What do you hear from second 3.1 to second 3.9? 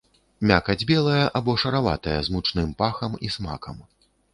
і смакам.